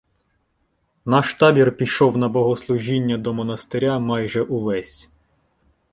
Наш 1.05 1.33
табір 1.35 1.77
пішов 1.77 2.17
на 2.17 2.29
Богослужіння 2.29 3.17
до 3.17 3.33
монастиря 3.33 3.99
майже 3.99 4.41
увесь. 4.41 5.09